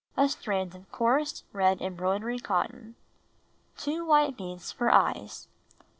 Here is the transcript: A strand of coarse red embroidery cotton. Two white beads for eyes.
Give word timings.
A 0.17 0.27
strand 0.29 0.73
of 0.73 0.91
coarse 0.91 1.43
red 1.53 1.79
embroidery 1.79 2.39
cotton. 2.39 2.95
Two 3.77 4.03
white 4.03 4.35
beads 4.35 4.71
for 4.71 4.89
eyes. 4.89 5.47